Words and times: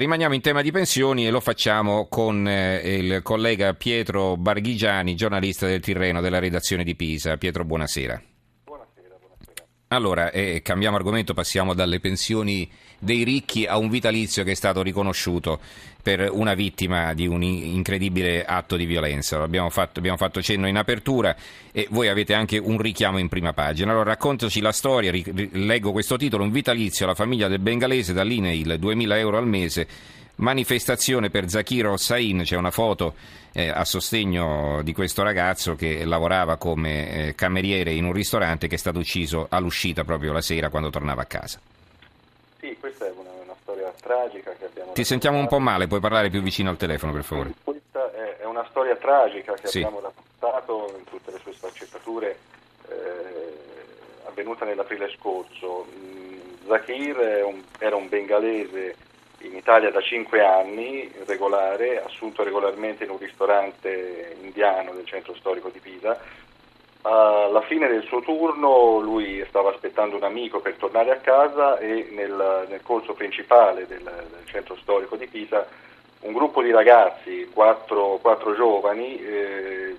Rimaniamo 0.00 0.32
in 0.32 0.40
tema 0.40 0.62
di 0.62 0.70
pensioni 0.70 1.26
e 1.26 1.30
lo 1.30 1.40
facciamo 1.40 2.06
con 2.08 2.48
eh, 2.48 2.96
il 2.96 3.20
collega 3.22 3.74
Pietro 3.74 4.38
Barghigiani, 4.38 5.14
giornalista 5.14 5.66
del 5.66 5.80
Tirreno 5.80 6.22
della 6.22 6.38
redazione 6.38 6.84
di 6.84 6.96
Pisa. 6.96 7.36
Pietro, 7.36 7.66
buonasera. 7.66 8.29
Allora, 9.92 10.30
eh, 10.30 10.62
cambiamo 10.62 10.94
argomento, 10.94 11.34
passiamo 11.34 11.74
dalle 11.74 11.98
pensioni 11.98 12.70
dei 13.00 13.24
ricchi 13.24 13.66
a 13.66 13.76
un 13.76 13.88
vitalizio 13.88 14.44
che 14.44 14.52
è 14.52 14.54
stato 14.54 14.82
riconosciuto 14.82 15.58
per 16.00 16.30
una 16.30 16.54
vittima 16.54 17.12
di 17.12 17.26
un 17.26 17.42
incredibile 17.42 18.44
atto 18.44 18.76
di 18.76 18.86
violenza. 18.86 19.42
Abbiamo 19.42 19.68
fatto, 19.68 19.98
abbiamo 19.98 20.16
fatto 20.16 20.40
cenno 20.40 20.68
in 20.68 20.76
apertura 20.76 21.34
e 21.72 21.88
voi 21.90 22.06
avete 22.06 22.34
anche 22.34 22.56
un 22.56 22.78
richiamo 22.78 23.18
in 23.18 23.28
prima 23.28 23.52
pagina. 23.52 23.90
Allora 23.90 24.10
raccontaci 24.10 24.60
la 24.60 24.70
storia, 24.70 25.10
leggo 25.10 25.90
questo 25.90 26.16
titolo, 26.16 26.44
un 26.44 26.52
vitalizio 26.52 27.04
alla 27.04 27.16
famiglia 27.16 27.48
del 27.48 27.58
bengalese 27.58 28.12
dall'INEIL, 28.12 28.78
2000 28.78 29.18
euro 29.18 29.38
al 29.38 29.48
mese. 29.48 29.88
Manifestazione 30.40 31.28
per 31.28 31.50
Zakir 31.50 31.86
Hossain, 31.86 32.42
c'è 32.44 32.56
una 32.56 32.70
foto 32.70 33.14
eh, 33.52 33.68
a 33.68 33.84
sostegno 33.84 34.80
di 34.82 34.94
questo 34.94 35.22
ragazzo 35.22 35.74
che 35.74 36.02
lavorava 36.06 36.56
come 36.56 37.28
eh, 37.28 37.34
cameriere 37.34 37.92
in 37.92 38.06
un 38.06 38.14
ristorante 38.14 38.66
che 38.66 38.76
è 38.76 38.78
stato 38.78 39.00
ucciso 39.00 39.48
all'uscita 39.50 40.02
proprio 40.02 40.32
la 40.32 40.40
sera 40.40 40.70
quando 40.70 40.88
tornava 40.88 41.20
a 41.20 41.26
casa. 41.26 41.60
Sì, 42.58 42.74
questa 42.80 43.06
è 43.06 43.12
una, 43.14 43.28
una 43.44 43.54
storia 43.60 43.92
tragica 44.00 44.52
che 44.52 44.64
abbiamo... 44.64 44.92
Ti 44.92 45.04
sentiamo 45.04 45.38
un 45.38 45.46
po' 45.46 45.58
male, 45.58 45.86
puoi 45.88 46.00
parlare 46.00 46.30
più 46.30 46.40
vicino 46.40 46.70
al 46.70 46.78
telefono 46.78 47.12
per 47.12 47.22
favore. 47.24 47.52
Questa 47.62 48.10
è, 48.14 48.38
è 48.38 48.46
una 48.46 48.64
storia 48.70 48.96
tragica 48.96 49.52
che 49.52 49.66
sì. 49.66 49.82
abbiamo 49.82 50.00
raccontato 50.00 50.94
in 50.96 51.04
tutte 51.04 51.32
le 51.32 51.38
sue 51.42 51.52
sfaccettature 51.52 52.38
eh, 52.88 52.94
avvenuta 54.26 54.64
nell'aprile 54.64 55.10
scorso. 55.18 55.86
Mm, 55.94 56.38
Zakir 56.66 57.44
un, 57.44 57.62
era 57.78 57.96
un 57.96 58.08
bengalese 58.08 59.08
in 59.42 59.56
Italia 59.56 59.90
da 59.90 60.00
5 60.00 60.44
anni, 60.44 61.10
regolare, 61.26 62.02
assunto 62.02 62.42
regolarmente 62.42 63.04
in 63.04 63.10
un 63.10 63.18
ristorante 63.18 64.36
indiano 64.42 64.92
del 64.92 65.06
centro 65.06 65.34
storico 65.34 65.70
di 65.70 65.78
Pisa. 65.78 66.18
Alla 67.02 67.62
fine 67.62 67.88
del 67.88 68.02
suo 68.02 68.20
turno 68.20 68.98
lui 68.98 69.42
stava 69.48 69.70
aspettando 69.70 70.16
un 70.16 70.22
amico 70.22 70.60
per 70.60 70.74
tornare 70.74 71.10
a 71.10 71.16
casa 71.16 71.78
e 71.78 72.08
nel, 72.10 72.66
nel 72.68 72.82
corso 72.82 73.14
principale 73.14 73.86
del, 73.86 74.02
del, 74.02 74.44
centro 74.44 74.76
storico 74.76 75.16
di 75.16 75.26
Pisa 75.26 75.66
un 76.20 76.34
gruppo 76.34 76.60
di 76.60 76.70
ragazzi, 76.70 77.48
quattro, 77.50 78.18
quattro 78.20 78.54
giovani, 78.54 79.18
eh, 79.18 79.96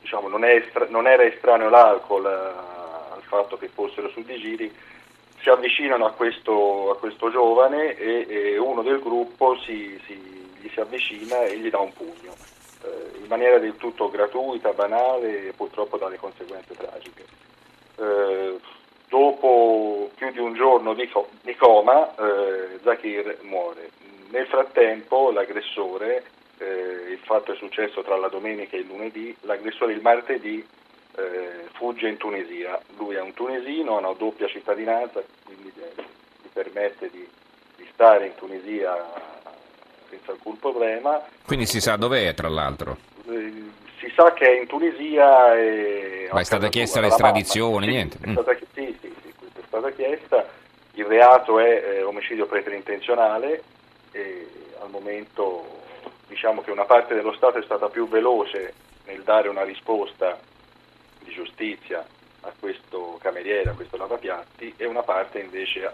diciamo, 0.00 0.28
non, 0.28 0.44
estra, 0.44 0.86
non, 0.90 1.06
era 1.06 1.24
estraneo 1.24 1.70
l'alcol 1.70 2.26
eh, 2.26 3.14
al 3.14 3.22
fatto 3.22 3.56
che 3.56 3.68
fossero 3.68 4.10
su 4.10 4.22
di 4.22 4.36
giri, 4.36 4.74
si 5.44 5.50
avvicinano 5.50 6.06
a 6.06 6.12
questo, 6.12 6.90
a 6.90 6.96
questo 6.96 7.30
giovane 7.30 7.94
e, 7.96 8.26
e, 8.26 8.58
uno 8.58 8.80
del 8.80 8.98
gruppo 8.98 9.58
si, 9.58 10.00
si, 10.06 10.14
gli 10.58 10.70
si 10.70 10.80
avvicina 10.80 11.42
e 11.42 11.58
gli 11.58 11.68
dà 11.68 11.80
un 11.80 11.92
pugno, 11.92 12.34
eh, 12.82 13.18
in 13.18 13.26
maniera 13.28 13.58
del 13.58 13.76
tutto 13.76 14.08
gratuita, 14.08 14.72
banale 14.72 15.48
e 15.48 15.52
purtroppo 15.52 15.98
dalle 15.98 16.16
conseguenze 16.16 16.74
tragiche. 16.74 17.26
Eh, 17.98 18.58
dopo 19.10 20.10
più 20.16 20.32
di 20.32 20.38
un 20.38 20.54
giorno 20.54 20.94
di, 20.94 21.06
co- 21.08 21.28
di 21.42 21.54
coma, 21.56 22.14
eh, 22.16 22.78
Zakir 22.82 23.40
muore. 23.42 23.90
Nel 24.30 24.46
frattempo 24.46 25.30
l'aggressore, 25.30 26.24
eh, 26.56 27.10
il 27.10 27.20
fatto 27.22 27.52
è 27.52 27.56
successo 27.56 28.00
tra 28.00 28.16
la 28.16 28.28
domenica 28.28 28.76
e 28.76 28.80
il 28.80 28.86
lunedì, 28.86 29.36
l'aggressore 29.42 29.92
il 29.92 30.00
martedì 30.00 30.66
eh, 31.16 31.68
fugge 31.72 32.08
in 32.08 32.16
Tunisia. 32.16 32.80
Lui 32.96 33.14
è 33.14 33.20
un 33.20 33.32
tunisino, 33.34 33.96
ha 33.96 33.98
una 33.98 34.12
doppia 34.16 34.46
cittadinanza, 34.48 35.22
quindi 35.44 35.72
gli 35.74 36.48
permette 36.52 37.10
di, 37.10 37.26
di 37.76 37.88
stare 37.92 38.26
in 38.26 38.34
Tunisia 38.34 38.94
senza 40.08 40.32
alcun 40.32 40.58
problema. 40.58 41.22
Quindi 41.46 41.66
si 41.66 41.80
sa 41.80 41.96
dov'è, 41.96 42.34
tra 42.34 42.48
l'altro? 42.48 42.96
Eh, 43.28 43.52
si 43.98 44.12
sa 44.14 44.32
che 44.32 44.44
è 44.44 44.60
in 44.60 44.66
Tunisia 44.66 45.54
e... 45.54 46.28
Ma 46.32 46.40
è 46.40 46.44
stata 46.44 46.68
chiesta 46.68 47.00
l'estradizione, 47.00 47.86
niente? 47.86 48.18
Sì, 48.22 48.28
è 48.28 48.32
stata, 48.32 48.54
sì, 48.54 48.98
sì, 49.00 49.14
sì, 49.22 49.34
è 49.54 49.62
stata 49.66 49.90
chiesta. 49.90 50.48
Il 50.92 51.06
reato 51.06 51.58
è 51.58 51.96
eh, 51.96 52.02
omicidio 52.02 52.46
preterintenzionale 52.46 53.62
e 54.12 54.48
al 54.80 54.90
momento 54.90 55.82
diciamo 56.28 56.62
che 56.62 56.70
una 56.70 56.84
parte 56.84 57.14
dello 57.14 57.32
Stato 57.32 57.58
è 57.58 57.62
stata 57.62 57.88
più 57.88 58.08
veloce 58.08 58.74
nel 59.06 59.22
dare 59.22 59.48
una 59.48 59.64
risposta 59.64 60.38
giustizia 61.64 62.04
a 62.42 62.52
questo 62.58 63.18
cameriere, 63.20 63.70
a 63.70 63.72
questo 63.72 63.96
lavapiatti 63.96 64.74
e 64.76 64.84
una 64.84 65.02
parte 65.02 65.40
invece 65.40 65.90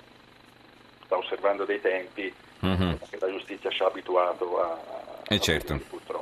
sta 1.04 1.16
osservando 1.16 1.64
dei 1.64 1.80
tempi 1.80 2.32
mm-hmm. 2.64 2.94
che 3.08 3.18
la 3.20 3.30
giustizia 3.30 3.70
ci 3.70 3.82
ha 3.82 3.86
abituato 3.86 4.60
a, 4.60 4.72
a 4.72 5.34
eh 5.34 5.38
certo. 5.38 5.78
purtroppo. 5.88 6.19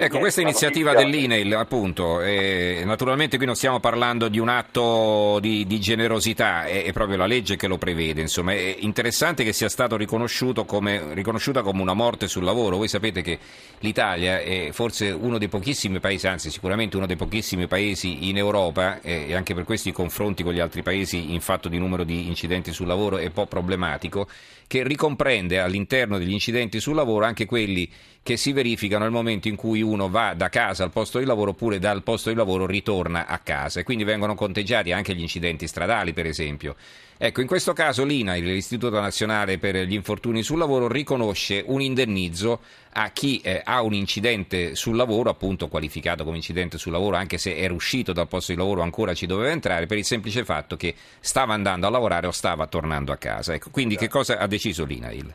Ecco, 0.00 0.20
questa 0.20 0.40
iniziativa 0.40 0.94
dell'INEIL, 0.94 1.52
appunto, 1.54 2.20
eh, 2.20 2.82
naturalmente 2.84 3.36
qui 3.36 3.46
non 3.46 3.56
stiamo 3.56 3.80
parlando 3.80 4.28
di 4.28 4.38
un 4.38 4.48
atto 4.48 5.40
di, 5.40 5.66
di 5.66 5.80
generosità, 5.80 6.66
è, 6.66 6.84
è, 6.84 6.92
proprio 6.92 7.16
la 7.16 7.26
legge 7.26 7.56
che 7.56 7.66
lo 7.66 7.78
prevede, 7.78 8.20
insomma, 8.20 8.52
è 8.52 8.76
interessante 8.78 9.42
che 9.42 9.52
sia 9.52 9.68
stato 9.68 9.96
riconosciuto 9.96 10.64
come, 10.64 11.14
riconosciuta 11.14 11.62
come 11.62 11.82
una 11.82 11.94
morte 11.94 12.28
sul 12.28 12.44
lavoro. 12.44 12.76
Voi 12.76 12.86
sapete 12.86 13.22
che 13.22 13.40
l'Italia 13.80 14.38
è 14.38 14.68
forse 14.70 15.10
uno 15.10 15.36
dei 15.36 15.48
pochissimi 15.48 15.98
paesi, 15.98 16.28
anzi 16.28 16.50
sicuramente 16.50 16.96
uno 16.96 17.06
dei 17.06 17.16
pochissimi 17.16 17.66
paesi 17.66 18.28
in 18.28 18.36
Europa, 18.36 19.00
eh, 19.00 19.26
e 19.26 19.34
anche 19.34 19.52
per 19.52 19.64
questo 19.64 19.88
i 19.88 19.92
confronti 19.92 20.44
con 20.44 20.52
gli 20.52 20.60
altri 20.60 20.82
paesi 20.82 21.32
in 21.32 21.40
fatto 21.40 21.68
di 21.68 21.76
numero 21.76 22.04
di 22.04 22.28
incidenti 22.28 22.72
sul 22.72 22.86
lavoro 22.86 23.18
è 23.18 23.24
un 23.24 23.32
po' 23.32 23.46
problematico, 23.46 24.28
che 24.68 24.84
ricomprende 24.84 25.58
all'interno 25.58 26.18
degli 26.18 26.30
incidenti 26.30 26.78
sul 26.78 26.94
lavoro 26.94 27.24
anche 27.24 27.46
quelli 27.46 27.90
che 28.28 28.36
si 28.36 28.52
verificano 28.52 29.04
nel 29.04 29.10
momento 29.10 29.48
in 29.48 29.56
cui 29.56 29.80
uno 29.80 30.10
va 30.10 30.34
da 30.34 30.50
casa 30.50 30.84
al 30.84 30.90
posto 30.90 31.18
di 31.18 31.24
lavoro 31.24 31.52
oppure 31.52 31.78
dal 31.78 32.02
posto 32.02 32.28
di 32.28 32.34
lavoro 32.34 32.66
ritorna 32.66 33.26
a 33.26 33.38
casa 33.38 33.80
e 33.80 33.84
quindi 33.84 34.04
vengono 34.04 34.34
conteggiati 34.34 34.92
anche 34.92 35.14
gli 35.14 35.22
incidenti 35.22 35.66
stradali 35.66 36.12
per 36.12 36.26
esempio. 36.26 36.76
Ecco, 37.16 37.40
in 37.40 37.46
questo 37.46 37.72
caso 37.72 38.04
l'INAIL, 38.04 38.44
l'Istituto 38.44 39.00
Nazionale 39.00 39.56
per 39.56 39.76
gli 39.76 39.94
Infortuni 39.94 40.42
sul 40.42 40.58
Lavoro, 40.58 40.88
riconosce 40.88 41.64
un 41.66 41.80
indennizzo 41.80 42.60
a 42.92 43.08
chi 43.12 43.40
eh, 43.40 43.62
ha 43.64 43.80
un 43.80 43.94
incidente 43.94 44.74
sul 44.74 44.94
lavoro, 44.94 45.30
appunto 45.30 45.68
qualificato 45.68 46.22
come 46.22 46.36
incidente 46.36 46.76
sul 46.76 46.92
lavoro, 46.92 47.16
anche 47.16 47.38
se 47.38 47.56
era 47.56 47.72
uscito 47.72 48.12
dal 48.12 48.28
posto 48.28 48.52
di 48.52 48.58
lavoro 48.58 48.82
ancora 48.82 49.14
ci 49.14 49.24
doveva 49.24 49.52
entrare, 49.52 49.86
per 49.86 49.96
il 49.96 50.04
semplice 50.04 50.44
fatto 50.44 50.76
che 50.76 50.94
stava 51.18 51.54
andando 51.54 51.86
a 51.86 51.90
lavorare 51.90 52.26
o 52.26 52.30
stava 52.30 52.66
tornando 52.66 53.10
a 53.10 53.16
casa. 53.16 53.54
Ecco, 53.54 53.70
quindi 53.70 53.96
che 53.96 54.08
cosa 54.08 54.36
ha 54.36 54.46
deciso 54.46 54.84
l'INAIL? 54.84 55.34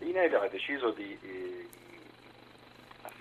L'INAIL 0.00 0.34
ha 0.34 0.48
deciso 0.50 0.90
di 0.90 1.16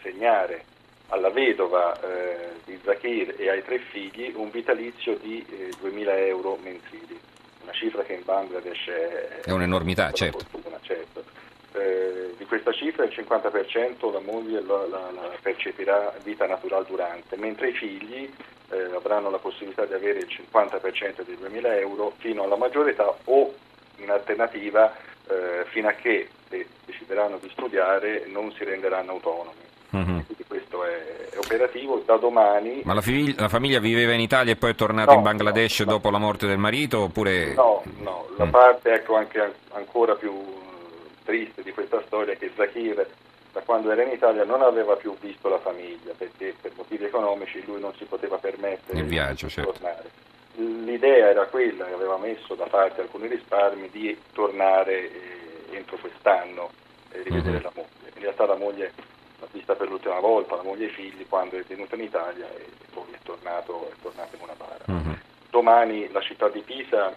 assegnare 0.07 0.63
alla 1.09 1.29
vedova 1.29 1.97
eh, 2.01 2.59
di 2.65 2.79
Zakir 2.83 3.35
e 3.37 3.49
ai 3.49 3.63
tre 3.63 3.79
figli 3.79 4.33
un 4.35 4.49
vitalizio 4.49 5.15
di 5.15 5.45
eh, 5.49 5.69
2.000 5.81 6.07
euro 6.27 6.57
mensili, 6.61 7.19
una 7.63 7.71
cifra 7.71 8.03
che 8.03 8.13
in 8.13 8.23
Bangladesh 8.23 8.87
è, 8.87 9.41
è 9.45 9.51
un'enormità, 9.51 10.11
certo. 10.11 10.45
Fortuna, 10.49 10.77
certo. 10.81 11.23
Eh, 11.73 12.33
di 12.37 12.45
questa 12.45 12.71
cifra 12.71 13.05
il 13.05 13.13
50% 13.15 14.11
la 14.11 14.19
moglie 14.19 14.61
la, 14.61 14.85
la, 14.87 15.11
la 15.11 15.31
percepirà 15.41 16.13
vita 16.23 16.45
naturale 16.45 16.85
durante, 16.87 17.37
mentre 17.37 17.69
i 17.69 17.73
figli 17.73 18.29
eh, 18.69 18.81
avranno 18.93 19.29
la 19.29 19.37
possibilità 19.37 19.85
di 19.85 19.93
avere 19.93 20.19
il 20.19 20.27
50% 20.27 21.23
dei 21.23 21.37
2.000 21.39 21.79
euro 21.79 22.13
fino 22.17 22.43
alla 22.43 22.57
maggiore 22.57 22.91
età 22.91 23.15
o 23.25 23.53
in 23.97 24.09
alternativa 24.09 24.93
eh, 25.29 25.65
fino 25.69 25.87
a 25.87 25.93
che 25.93 26.29
se 26.49 26.67
decideranno 26.85 27.37
di 27.37 27.49
studiare 27.49 28.25
non 28.27 28.51
si 28.53 28.63
renderanno 28.65 29.11
autonomi. 29.11 29.66
Mm-hmm. 29.95 30.19
Quindi 30.25 30.43
questo 30.47 30.83
è, 30.83 31.29
è, 31.29 31.37
operativo 31.37 32.01
da 32.05 32.17
domani. 32.17 32.81
Ma 32.83 32.93
la, 32.93 33.01
figlia, 33.01 33.33
la, 33.37 33.49
famiglia 33.49 33.79
viveva 33.79 34.13
in 34.13 34.19
Italia 34.19 34.53
e 34.53 34.55
poi 34.57 34.71
è 34.71 34.75
tornata 34.75 35.11
no, 35.11 35.17
in 35.17 35.23
Bangladesh 35.23 35.79
no, 35.81 35.91
dopo 35.91 36.09
no. 36.09 36.17
la 36.17 36.23
morte 36.23 36.47
del 36.47 36.57
marito? 36.57 37.03
Oppure... 37.03 37.53
No, 37.53 37.83
no, 37.99 38.27
la 38.37 38.45
mm. 38.45 38.49
parte 38.49 38.93
ecco, 38.93 39.15
anche, 39.15 39.53
ancora 39.71 40.15
più 40.15 40.33
triste 41.23 41.61
di 41.61 41.71
questa 41.71 42.01
storia 42.05 42.33
è 42.33 42.37
che 42.37 42.51
Zakir 42.55 43.07
da 43.57 43.61
quando 43.61 43.91
era 43.91 44.03
in 44.03 44.11
Italia 44.11 44.43
non 44.43 44.61
aveva 44.61 44.95
più 44.95 45.15
visto 45.19 45.49
la 45.49 45.59
famiglia 45.59 46.13
perché 46.15 46.53
per 46.61 46.71
motivi 46.75 47.05
economici 47.05 47.63
lui 47.65 47.79
non 47.79 47.93
si 47.95 48.05
poteva 48.05 48.37
permettere 48.37 48.99
il 48.99 49.05
viaggio, 49.05 49.47
di 49.47 49.51
certo. 49.51 49.71
tornare. 49.71 50.09
L'idea 50.55 51.29
era 51.29 51.45
quella 51.45 51.85
che 51.85 51.93
aveva 51.93 52.17
messo 52.17 52.55
da 52.55 52.65
parte 52.65 53.01
alcuni 53.01 53.27
risparmi 53.27 53.89
di 53.89 54.15
tornare 54.31 55.11
eh, 55.11 55.75
entro 55.75 55.97
quest'anno 55.97 56.69
e 57.11 57.21
rivedere 57.23 57.51
mm-hmm. 57.51 57.63
la 57.63 57.71
moglie. 57.73 58.11
In 58.13 58.21
realtà 58.21 58.45
la 58.45 58.55
moglie 58.55 58.93
vista 59.67 59.75
per 59.75 59.89
l'ultima 59.89 60.19
volta, 60.19 60.55
la 60.55 60.63
moglie 60.63 60.85
e 60.85 60.87
i 60.87 60.91
figli, 60.91 61.25
quando 61.27 61.57
è 61.57 61.63
venuta 61.63 61.95
in 61.95 62.03
Italia 62.03 62.47
e 62.55 62.69
poi 62.93 63.11
è 63.11 63.17
tornato, 63.23 63.89
è 63.91 63.95
tornato 64.01 64.35
in 64.35 64.41
una 64.41 64.55
bara. 64.55 64.85
Mm-hmm. 64.89 65.13
Domani 65.49 66.09
la 66.11 66.21
città 66.21 66.47
di 66.47 66.61
Pisa 66.61 67.13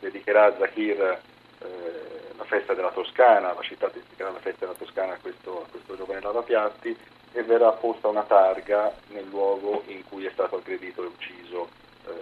dedicherà 0.00 0.46
a 0.46 0.56
Zakir 0.58 1.00
eh, 1.00 2.32
la 2.36 2.44
festa 2.44 2.74
della 2.74 2.90
Toscana, 2.90 3.54
la 3.54 3.62
città 3.62 3.88
dedicherà 3.88 4.30
la 4.30 4.38
festa 4.38 4.66
della 4.66 4.76
Toscana 4.76 5.14
a 5.14 5.18
questo, 5.20 5.62
a 5.62 5.66
questo 5.70 5.96
giovane 5.96 6.20
lavapiatti 6.20 6.96
e 7.32 7.42
verrà 7.42 7.72
posta 7.72 8.08
una 8.08 8.22
targa 8.22 8.94
nel 9.08 9.26
luogo 9.28 9.82
in 9.86 10.04
cui 10.04 10.26
è 10.26 10.30
stato 10.32 10.56
aggredito 10.56 11.02
e 11.02 11.06
ucciso 11.06 11.68
eh, 12.06 12.12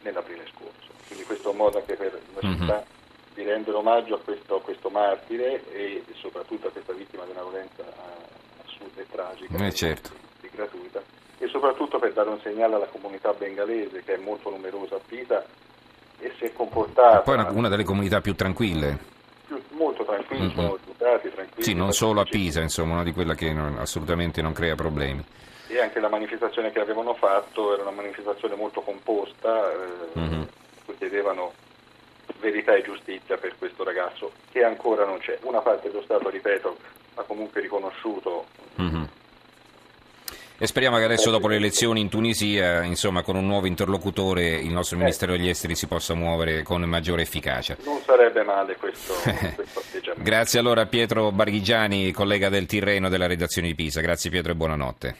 nell'aprile 0.00 0.46
scorso. 0.54 0.90
Quindi 1.06 1.24
questo 1.24 1.48
è 1.48 1.52
un 1.52 1.58
modo 1.58 1.78
anche 1.78 1.94
per 1.94 2.12
la 2.34 2.40
città 2.40 2.74
mm-hmm 2.74 3.00
di 3.34 3.42
rendere 3.42 3.76
omaggio 3.76 4.14
a 4.14 4.18
questo, 4.18 4.56
a 4.56 4.60
questo, 4.60 4.90
martire 4.90 5.62
e 5.72 6.04
soprattutto 6.14 6.68
a 6.68 6.70
questa 6.70 6.92
vittima 6.92 7.24
di 7.24 7.30
una 7.30 7.42
violenza 7.42 7.82
assurda 8.64 9.00
e 9.00 9.06
tragica 9.10 9.64
eh, 9.64 9.72
certo. 9.72 10.10
e 10.40 10.50
gratuita 10.52 11.02
e 11.38 11.48
soprattutto 11.48 11.98
per 11.98 12.12
dare 12.12 12.28
un 12.28 12.40
segnale 12.40 12.76
alla 12.76 12.86
comunità 12.86 13.32
bengalese 13.32 14.02
che 14.04 14.14
è 14.14 14.18
molto 14.18 14.50
numerosa 14.50 14.96
a 14.96 15.00
Pisa 15.04 15.44
e 16.20 16.32
si 16.38 16.44
è 16.44 16.52
comportata... 16.52 17.18
E 17.18 17.22
poi 17.22 17.34
una, 17.34 17.50
una 17.50 17.68
delle 17.68 17.82
comunità 17.82 18.20
più 18.20 18.34
tranquille. 18.36 18.96
Più, 19.46 19.60
molto 19.70 20.04
tranquilli, 20.04 20.44
mm-hmm. 20.44 20.54
sono 20.54 20.78
educati, 20.80 21.30
tranquilli. 21.32 21.62
Sì, 21.64 21.74
non 21.74 21.92
solo 21.92 22.20
a 22.20 22.24
Pisa, 22.24 22.60
insomma, 22.60 22.94
una 22.94 23.02
di 23.02 23.12
quelle 23.12 23.34
che 23.34 23.52
non, 23.52 23.76
assolutamente 23.78 24.40
non 24.40 24.52
crea 24.52 24.76
problemi. 24.76 25.24
E 25.66 25.80
anche 25.80 25.98
la 25.98 26.08
manifestazione 26.08 26.70
che 26.70 26.78
avevano 26.78 27.14
fatto 27.14 27.72
era 27.72 27.82
una 27.82 27.90
manifestazione 27.90 28.54
molto 28.54 28.82
composta, 28.82 29.72
eh, 29.72 30.18
mm-hmm. 30.20 30.42
chiedevano 30.96 31.52
verità 32.42 32.74
e 32.74 32.82
giustizia 32.82 33.38
per 33.38 33.56
questo 33.56 33.84
ragazzo, 33.84 34.32
che 34.50 34.62
ancora 34.62 35.06
non 35.06 35.18
c'è. 35.18 35.38
Una 35.44 35.60
parte 35.60 35.88
dello 35.88 36.02
Stato, 36.02 36.28
ripeto, 36.28 36.76
ha 37.14 37.22
comunque 37.22 37.62
riconosciuto 37.62 38.46
mm-hmm 38.80 39.04
e 40.62 40.68
speriamo 40.68 40.96
che 40.96 41.02
adesso 41.02 41.32
dopo 41.32 41.48
le 41.48 41.56
elezioni 41.56 42.00
in 42.00 42.08
Tunisia, 42.08 42.84
insomma, 42.84 43.22
con 43.22 43.34
un 43.34 43.44
nuovo 43.48 43.66
interlocutore, 43.66 44.48
il 44.48 44.70
nostro 44.70 44.96
Ministero 44.96 45.32
degli 45.32 45.48
Esteri 45.48 45.74
si 45.74 45.88
possa 45.88 46.14
muovere 46.14 46.62
con 46.62 46.82
maggiore 46.82 47.22
efficacia. 47.22 47.76
Non 47.84 48.00
sarebbe 48.06 48.44
male 48.44 48.76
questo, 48.76 49.12
questo 49.56 49.80
atteggiamento. 49.80 50.22
Grazie 50.22 50.60
allora 50.60 50.82
a 50.82 50.86
Pietro 50.86 51.32
Barghigiani, 51.32 52.12
collega 52.12 52.48
del 52.48 52.66
Tirreno 52.66 53.08
della 53.08 53.26
redazione 53.26 53.66
di 53.66 53.74
Pisa. 53.74 54.00
Grazie 54.00 54.30
Pietro 54.30 54.52
e 54.52 54.54
buonanotte. 54.54 55.16